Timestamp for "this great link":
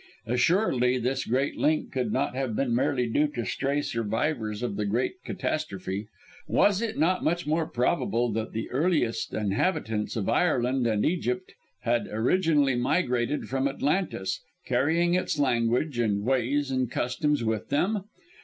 0.97-1.91